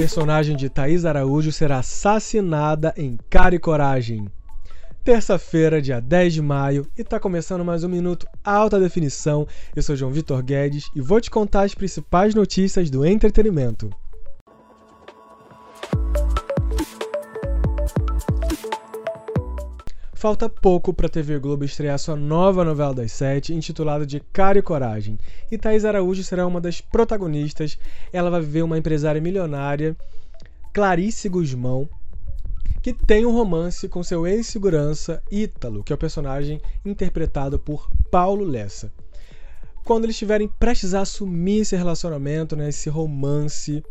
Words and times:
personagem 0.00 0.56
de 0.56 0.70
Thaís 0.70 1.04
Araújo 1.04 1.52
será 1.52 1.80
assassinada 1.80 2.94
em 2.96 3.18
Cara 3.28 3.54
e 3.54 3.58
Coragem. 3.58 4.30
Terça-feira, 5.04 5.82
dia 5.82 6.00
10 6.00 6.32
de 6.32 6.40
maio, 6.40 6.86
e 6.96 7.04
tá 7.04 7.20
começando 7.20 7.62
mais 7.62 7.84
um 7.84 7.88
Minuto 7.90 8.26
Alta 8.42 8.80
Definição. 8.80 9.46
Eu 9.76 9.82
sou 9.82 9.94
João 9.94 10.10
Vitor 10.10 10.42
Guedes 10.42 10.88
e 10.96 11.02
vou 11.02 11.20
te 11.20 11.30
contar 11.30 11.64
as 11.64 11.74
principais 11.74 12.34
notícias 12.34 12.88
do 12.88 13.04
entretenimento. 13.04 13.90
Falta 20.20 20.50
pouco 20.50 20.92
para 20.92 21.06
a 21.06 21.08
TV 21.08 21.38
Globo 21.38 21.64
estrear 21.64 21.98
sua 21.98 22.14
nova 22.14 22.62
novela 22.62 22.92
das 22.92 23.10
sete, 23.10 23.54
intitulada 23.54 24.04
de 24.04 24.20
Cara 24.20 24.58
e 24.58 24.62
Coragem. 24.62 25.18
E 25.50 25.56
Thaís 25.56 25.82
Araújo 25.82 26.22
será 26.22 26.46
uma 26.46 26.60
das 26.60 26.78
protagonistas. 26.78 27.78
Ela 28.12 28.28
vai 28.28 28.42
viver 28.42 28.60
uma 28.60 28.76
empresária 28.76 29.18
milionária, 29.18 29.96
Clarice 30.74 31.26
Guzmão, 31.26 31.88
que 32.82 32.92
tem 32.92 33.24
um 33.24 33.32
romance 33.32 33.88
com 33.88 34.02
seu 34.02 34.26
ex-segurança 34.26 35.22
Ítalo, 35.32 35.82
que 35.82 35.90
é 35.90 35.94
o 35.96 35.98
personagem 35.98 36.60
interpretado 36.84 37.58
por 37.58 37.88
Paulo 38.10 38.44
Lessa. 38.44 38.92
Quando 39.86 40.04
eles 40.04 40.16
estiverem 40.16 40.48
prestes 40.48 40.92
a 40.92 41.00
assumir 41.00 41.60
esse 41.60 41.76
relacionamento, 41.76 42.54
né, 42.54 42.68
esse 42.68 42.90
romance, 42.90 43.82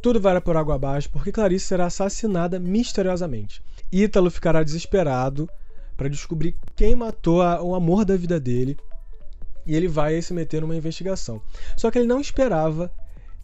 tudo 0.00 0.20
vai 0.20 0.40
por 0.40 0.56
água 0.56 0.76
abaixo 0.76 1.10
porque 1.10 1.32
Clarice 1.32 1.66
será 1.66 1.86
assassinada 1.86 2.60
misteriosamente. 2.60 3.60
Ítalo 3.92 4.30
ficará 4.30 4.62
desesperado 4.62 5.48
para 5.96 6.08
descobrir 6.08 6.56
quem 6.76 6.94
matou 6.94 7.42
a, 7.42 7.62
o 7.62 7.74
amor 7.74 8.04
da 8.04 8.16
vida 8.16 8.38
dele 8.38 8.76
e 9.66 9.74
ele 9.74 9.88
vai 9.88 10.20
se 10.22 10.32
meter 10.32 10.62
numa 10.62 10.76
investigação. 10.76 11.42
Só 11.76 11.90
que 11.90 11.98
ele 11.98 12.08
não 12.08 12.20
esperava 12.20 12.90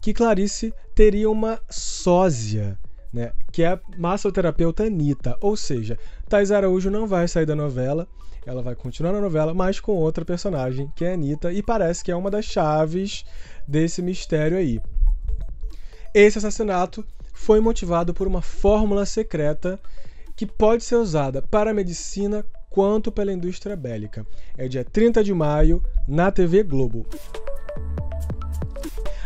que 0.01 0.13
Clarice 0.13 0.73
teria 0.95 1.29
uma 1.29 1.59
sósia, 1.69 2.79
né, 3.13 3.31
que 3.51 3.63
é 3.63 3.67
a 3.67 3.79
massoterapeuta 3.97 4.83
Anitta. 4.83 5.37
Ou 5.41 5.55
seja, 5.55 5.97
Thais 6.27 6.51
Araújo 6.51 6.89
não 6.89 7.05
vai 7.05 7.27
sair 7.27 7.45
da 7.45 7.55
novela, 7.55 8.07
ela 8.45 8.61
vai 8.61 8.75
continuar 8.75 9.11
na 9.13 9.21
novela, 9.21 9.53
mas 9.53 9.79
com 9.79 9.93
outra 9.93 10.23
personagem, 10.23 10.91
que 10.95 11.05
é 11.05 11.11
a 11.11 11.13
Anitta, 11.13 11.51
e 11.51 11.61
parece 11.61 12.03
que 12.03 12.11
é 12.11 12.15
uma 12.15 12.31
das 12.31 12.45
chaves 12.45 13.25
desse 13.67 14.01
mistério 14.01 14.57
aí. 14.57 14.79
Esse 16.13 16.37
assassinato 16.37 17.05
foi 17.33 17.59
motivado 17.59 18.13
por 18.13 18.27
uma 18.27 18.41
fórmula 18.41 19.05
secreta 19.05 19.79
que 20.35 20.45
pode 20.45 20.83
ser 20.83 20.95
usada 20.95 21.41
para 21.41 21.71
a 21.71 21.73
medicina 21.73 22.45
quanto 22.69 23.11
pela 23.11 23.31
indústria 23.31 23.75
bélica. 23.75 24.25
É 24.57 24.67
dia 24.67 24.83
30 24.83 25.23
de 25.23 25.33
maio 25.33 25.81
na 26.07 26.31
TV 26.31 26.61
Globo. 26.63 27.05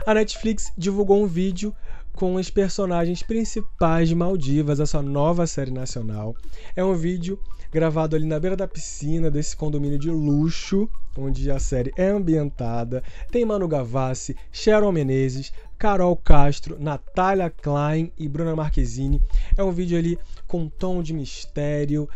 A 0.06 0.14
Netflix 0.14 0.72
divulgou 0.78 1.22
um 1.22 1.28
vídeo 1.28 1.76
com 2.20 2.36
os 2.36 2.50
personagens 2.50 3.24
principais 3.24 4.10
de 4.10 4.14
Maldivas, 4.14 4.82
essa 4.82 5.02
nova 5.02 5.48
série 5.48 5.72
nacional. 5.72 6.36
É 6.76 6.84
um 6.84 6.94
vídeo 6.94 7.40
gravado 7.72 8.14
ali 8.14 8.26
na 8.26 8.38
beira 8.38 8.58
da 8.58 8.68
piscina 8.68 9.32
desse 9.32 9.56
condomínio 9.56 9.98
de 9.98 10.12
luxo, 10.12 10.90
onde 11.18 11.50
a 11.50 11.60
série 11.60 11.94
é 11.96 12.08
ambientada. 12.08 13.02
Tem 13.32 13.46
Manu 13.46 13.70
Gavassi, 13.70 14.36
Sharon 14.52 14.92
Menezes, 14.92 15.54
Carol 15.78 16.18
Castro, 16.18 16.76
Natália 16.78 17.50
Klein 17.50 18.12
e 18.18 18.28
Bruna 18.28 18.54
Marquezine. 18.54 19.24
É 19.56 19.64
um 19.64 19.72
vídeo 19.72 19.98
ali 19.98 20.20
com 20.46 20.68
tom 20.68 21.02
de 21.02 21.14
mistério, 21.14 22.10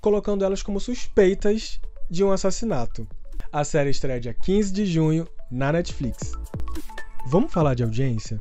colocando 0.00 0.44
elas 0.44 0.62
como 0.62 0.78
suspeitas 0.78 1.80
de 2.08 2.22
um 2.22 2.30
assassinato. 2.30 3.08
A 3.52 3.64
série 3.64 3.90
estreia 3.90 4.20
dia 4.20 4.34
15 4.34 4.72
de 4.72 4.86
junho 4.86 5.26
na 5.50 5.72
Netflix. 5.72 6.38
Vamos 7.26 7.52
falar 7.52 7.74
de 7.74 7.82
audiência? 7.82 8.40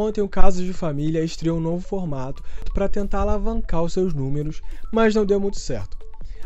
Ontem 0.00 0.20
o 0.20 0.28
Casos 0.28 0.64
de 0.64 0.72
Família 0.72 1.24
estreou 1.24 1.58
um 1.58 1.60
novo 1.60 1.80
formato 1.84 2.40
para 2.72 2.88
tentar 2.88 3.22
alavancar 3.22 3.82
os 3.82 3.92
seus 3.92 4.14
números, 4.14 4.62
mas 4.92 5.12
não 5.12 5.26
deu 5.26 5.40
muito 5.40 5.58
certo. 5.58 5.98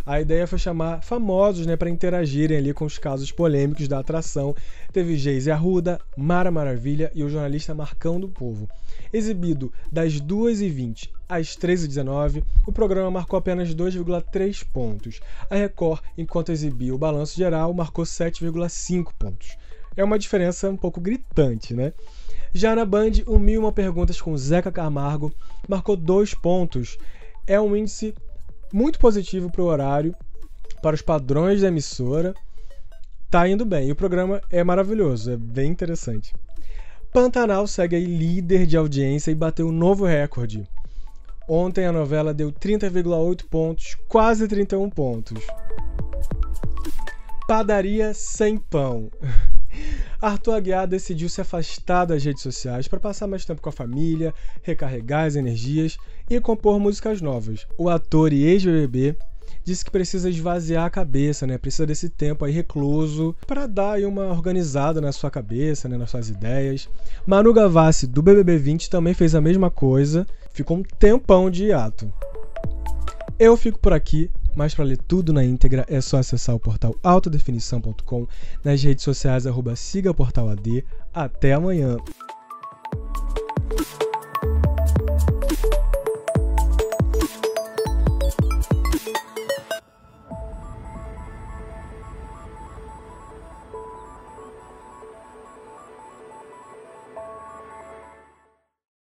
A 0.07 0.19
ideia 0.23 0.47
foi 0.47 0.59
chamar 0.59 1.03
famosos 1.03 1.67
né, 1.67 1.77
para 1.77 1.91
interagirem 1.91 2.57
ali 2.57 2.73
com 2.73 2.87
os 2.87 2.97
casos 2.97 3.31
polêmicos 3.31 3.87
da 3.87 3.99
atração. 3.99 4.57
Teve 4.91 5.19
Geise 5.19 5.51
Arruda, 5.51 6.01
Mara 6.17 6.51
Maravilha 6.51 7.13
e 7.15 7.23
o 7.23 7.29
jornalista 7.29 7.75
Marcão 7.75 8.19
do 8.19 8.27
Povo. 8.27 8.71
Exibido 9.13 9.71
das 9.93 10.15
2h20 10.19 11.11
às 11.29 11.49
13h19, 11.49 12.43
o 12.67 12.73
programa 12.73 13.11
marcou 13.11 13.39
apenas 13.39 13.75
2,3 13.75 14.65
pontos. 14.73 15.21
A 15.51 15.57
Record, 15.57 16.01
enquanto 16.17 16.53
exibia 16.53 16.95
o 16.95 16.99
balanço 16.99 17.37
geral, 17.37 17.75
marcou 17.75 18.07
7,5 18.07 19.13
pontos. 19.19 19.59
É 19.95 20.03
uma 20.03 20.19
diferença 20.19 20.71
um 20.71 20.77
pouco 20.77 21.03
gritante, 21.03 21.75
né? 21.75 21.93
Já 22.55 22.77
na 22.77 22.85
Band, 22.85 23.13
o 23.27 23.39
Mil 23.39 23.63
Uma 23.63 23.73
Perguntas 23.73 24.21
com 24.21 24.37
Zeca 24.37 24.71
Camargo 24.71 25.33
marcou 25.67 25.97
2 25.97 26.35
pontos. 26.35 26.99
É 27.47 27.59
um 27.59 27.75
índice 27.75 28.15
muito 28.73 28.99
positivo 28.99 29.51
para 29.51 29.63
o 29.63 29.67
horário, 29.67 30.15
para 30.83 30.95
os 30.95 31.01
padrões 31.01 31.63
da 31.63 31.69
emissora. 31.69 32.35
Tá 33.31 33.49
indo 33.49 33.65
bem. 33.65 33.89
E 33.89 33.93
o 33.93 33.97
programa 33.97 34.43
é 34.51 34.63
maravilhoso, 34.63 35.31
é 35.31 35.37
bem 35.37 35.71
interessante. 35.71 36.35
Pantanal 37.13 37.67
segue 37.67 37.97
aí 37.97 38.05
líder 38.05 38.67
de 38.67 38.77
audiência 38.77 39.31
e 39.31 39.35
bateu 39.35 39.69
um 39.69 39.73
novo 39.73 40.05
recorde. 40.05 40.69
Ontem 41.49 41.87
a 41.87 41.93
novela 41.93 42.33
deu 42.33 42.53
30,8 42.53 43.45
pontos, 43.49 43.97
quase 44.09 44.47
31 44.47 44.89
pontos. 44.91 45.43
Padaria 47.49 48.15
sem 48.15 48.59
pão. 48.59 49.11
Arthur 50.23 50.55
Aguiar 50.55 50.87
decidiu 50.87 51.29
se 51.29 51.41
afastar 51.41 52.05
das 52.05 52.25
redes 52.25 52.45
sociais 52.45 52.87
para 52.87 53.01
passar 53.01 53.27
mais 53.27 53.45
tempo 53.45 53.61
com 53.61 53.69
a 53.69 53.73
família, 53.73 54.33
recarregar 54.63 55.27
as 55.27 55.35
energias 55.35 55.99
e 56.31 56.41
compor 56.41 56.79
músicas 56.79 57.21
novas. 57.21 57.67
O 57.77 57.89
ator 57.89 58.33
e 58.33 58.45
ex-BBB 58.45 59.17
disse 59.65 59.85
que 59.85 59.91
precisa 59.91 60.31
esvaziar 60.31 60.85
a 60.85 60.91
cabeça, 60.91 61.45
né? 61.45 61.59
Precisa 61.59 61.85
desse 61.85 62.09
tempo 62.09 62.45
aí 62.45 62.53
recluso 62.53 63.35
para 63.49 63.67
dar 63.67 63.99
uma 64.05 64.27
organizada 64.27 65.01
na 65.01 65.11
sua 65.11 65.29
cabeça, 65.29 65.89
né? 65.89 65.97
nas 65.97 66.11
suas 66.11 66.29
ideias. 66.29 66.89
Manu 67.27 67.53
Gavassi 67.53 68.07
do 68.07 68.23
BBB 68.23 68.59
20 68.59 68.91
também 68.91 69.15
fez 69.15 69.35
a 69.35 69.41
mesma 69.41 69.71
coisa, 69.71 70.25
ficou 70.53 70.77
um 70.77 70.83
tempão 70.85 71.51
de 71.51 71.65
hiato. 71.65 72.13
Eu 73.41 73.57
fico 73.57 73.81
por 73.81 73.93
aqui. 73.93 74.31
Mas 74.55 74.75
para 74.75 74.85
ler 74.85 74.99
tudo 74.99 75.33
na 75.33 75.45
íntegra 75.45 75.85
é 75.89 76.01
só 76.01 76.19
acessar 76.19 76.55
o 76.55 76.61
portal 76.61 76.95
altadefinição.com 77.03 78.27
nas 78.63 78.83
redes 78.83 79.05
sociais 79.05 79.47
arroba 79.47 79.75
siga 79.77 80.13
portal 80.13 80.49
AD. 80.51 80.85
Até 81.13 81.55
amanhã! 81.55 81.97